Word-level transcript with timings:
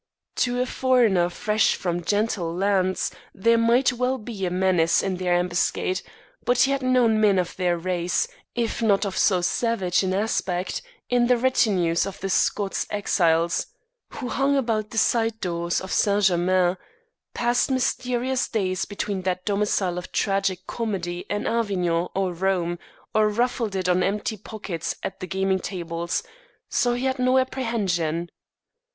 To 0.37 0.59
a 0.59 0.65
foreigner 0.65 1.29
fresh 1.29 1.75
from 1.75 2.03
gentle 2.03 2.51
lands 2.51 3.11
there 3.35 3.59
might 3.59 3.93
well 3.93 4.17
be 4.17 4.47
a 4.47 4.49
menace 4.49 5.03
in 5.03 5.17
their 5.17 5.35
ambuscade, 5.35 6.01
but 6.43 6.61
he 6.61 6.71
had 6.71 6.81
known 6.81 7.21
men 7.21 7.37
of 7.37 7.55
their 7.55 7.77
race, 7.77 8.27
if 8.55 8.81
not 8.81 9.05
of 9.05 9.15
so 9.15 9.41
savage 9.41 10.01
an 10.01 10.11
aspect, 10.15 10.81
in 11.11 11.27
the 11.27 11.37
retinues 11.37 12.07
of 12.07 12.19
the 12.19 12.31
Scots 12.31 12.87
exiles 12.89 13.67
who 14.13 14.29
hung 14.29 14.57
about 14.57 14.89
the 14.89 14.97
side 14.97 15.39
doors 15.39 15.79
of 15.79 15.91
Saint 15.91 16.23
Germains, 16.23 16.77
passed 17.35 17.69
mysterious 17.69 18.47
days 18.47 18.85
between 18.85 19.21
that 19.21 19.45
domicile 19.45 19.99
of 19.99 20.11
tragic 20.11 20.65
comedy 20.65 21.25
and 21.29 21.47
Avignon 21.47 22.07
or 22.15 22.33
Rome, 22.33 22.79
or 23.13 23.29
ruffled 23.29 23.75
it 23.75 23.87
on 23.87 24.01
empty 24.01 24.35
pockets 24.35 24.95
at 25.03 25.19
the 25.19 25.27
gamingtables, 25.27 26.23
so 26.69 26.95
he 26.95 27.05
had 27.05 27.19
no 27.19 27.37
apprehension. 27.37 28.29